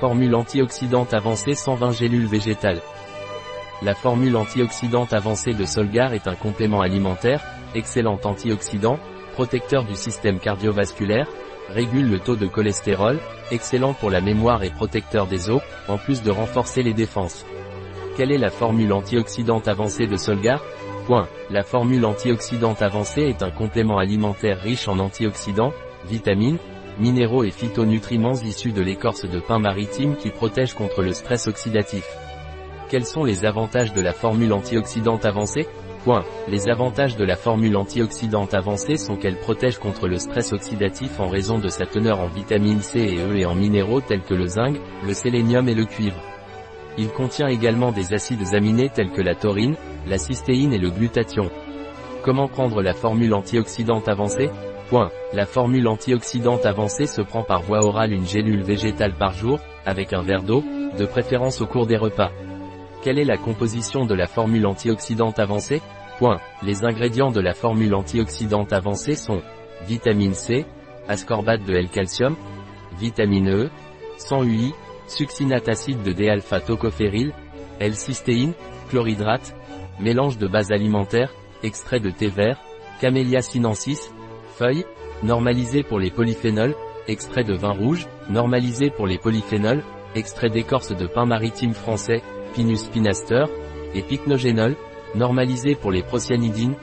[0.00, 2.82] Formule antioxydante avancée 120 gélules végétales.
[3.80, 7.42] La formule antioxydante avancée de Solgar est un complément alimentaire,
[7.74, 8.98] excellent antioxydant,
[9.32, 11.26] protecteur du système cardiovasculaire,
[11.70, 13.18] régule le taux de cholestérol,
[13.50, 17.46] excellent pour la mémoire et protecteur des os, en plus de renforcer les défenses.
[18.18, 20.62] Quelle est la formule antioxydante avancée de Solgar?
[21.06, 21.26] Point.
[21.48, 25.72] La formule antioxydante avancée est un complément alimentaire riche en antioxydants,
[26.06, 26.58] vitamines,
[26.98, 32.04] minéraux et phytonutriments issus de l'écorce de pin maritime qui protège contre le stress oxydatif.
[32.88, 35.66] Quels sont les avantages de la formule antioxydante avancée?
[36.04, 36.24] Point.
[36.46, 41.28] Les avantages de la formule antioxydante avancée sont qu'elle protège contre le stress oxydatif en
[41.28, 44.46] raison de sa teneur en vitamines C et E et en minéraux tels que le
[44.46, 46.22] zinc, le sélénium et le cuivre.
[46.96, 49.74] Il contient également des acides aminés tels que la taurine,
[50.06, 51.50] la cystéine et le glutathion.
[52.22, 54.48] Comment prendre la formule antioxydante avancée?
[55.32, 60.12] La formule antioxydante avancée se prend par voie orale une gélule végétale par jour, avec
[60.12, 60.62] un verre d'eau,
[60.96, 62.30] de préférence au cours des repas.
[63.02, 65.82] Quelle est la composition de la formule antioxydante avancée?
[66.62, 69.42] Les ingrédients de la formule antioxydante avancée sont
[69.86, 70.64] vitamine C,
[71.08, 72.36] ascorbate de L-calcium,
[72.98, 73.70] vitamine E,
[74.18, 74.72] 100 UI,
[75.08, 77.32] succinate acide de D-alpha tocophéryl,
[77.80, 78.54] L-cystéine,
[78.88, 79.54] chlorhydrate,
[80.00, 82.58] mélange de base alimentaire, extrait de thé vert,
[83.00, 84.10] Camellia sinensis,
[84.56, 84.84] feuilles,
[85.22, 86.74] normalisé pour les polyphénols,
[87.08, 89.82] extrait de vin rouge, normalisé pour les polyphénols,
[90.14, 92.22] extrait d'écorce de pin maritime français,
[92.54, 93.44] Pinus pinaster,
[93.94, 94.76] et pycnogénol,
[95.14, 96.74] normalisé pour les procyanidines,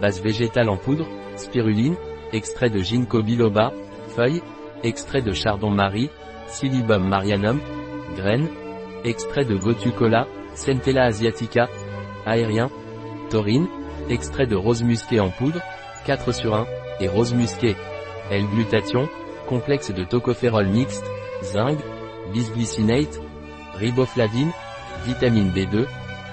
[0.00, 1.96] base végétale en poudre, spiruline,
[2.32, 3.72] extrait de ginkgo biloba,
[4.08, 4.42] feuilles,
[4.82, 6.10] extrait de chardon-marie,
[6.48, 7.60] Silibum marianum,
[8.14, 8.48] graines,
[9.04, 11.68] extrait de gotucola, Centella asiatica,
[12.26, 12.70] aérien,
[13.30, 13.68] taurine,
[14.10, 15.60] extrait de rose musquée en poudre,
[16.06, 16.66] 4 sur 1,
[17.00, 17.76] et rose musquée.
[18.30, 19.08] L-glutathion,
[19.48, 21.04] complexe de tocophérol mixte,
[21.42, 21.78] zinc,
[22.32, 23.20] bisglycinate,
[23.74, 24.52] riboflavine,
[25.04, 25.86] vitamine B2,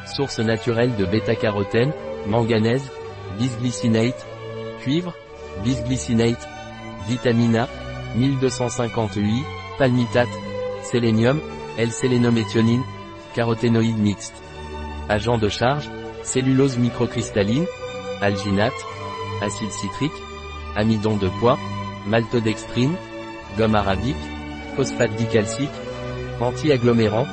[0.05, 1.91] source naturelle de bêta-carotène,
[2.27, 2.89] manganèse,
[3.37, 4.25] bisglycinate,
[4.81, 5.13] cuivre,
[5.63, 6.47] bisglycinate,
[7.07, 7.69] vitamine A,
[8.15, 9.43] 1250 UI,
[9.77, 10.29] palmitate,
[10.83, 11.39] sélénium,
[11.77, 12.83] L-sélénométhionine,
[13.33, 14.33] caroténoïde mixte.
[15.07, 15.89] Agent de charge,
[16.23, 17.65] cellulose microcristalline,
[18.21, 18.73] alginate,
[19.41, 20.11] acide citrique,
[20.75, 21.57] amidon de poids,
[22.07, 22.95] maltodextrine,
[23.57, 24.15] gomme arabique,
[24.75, 25.69] phosphate dicalcique,
[26.39, 27.25] anti-agglomérant,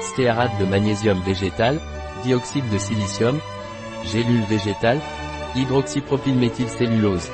[0.00, 1.80] stéarate de magnésium végétal,
[2.24, 3.38] dioxyde de silicium,
[4.04, 5.00] gélule végétale,
[5.56, 7.30] hydroxypropylméthylcellulose.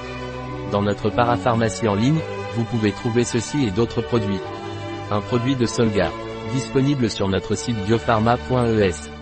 [0.72, 2.20] Dans notre parapharmacie en ligne,
[2.54, 4.40] vous pouvez trouver ceci et d'autres produits.
[5.10, 6.12] Un produit de Solgar,
[6.52, 9.17] disponible sur notre site biopharma.es.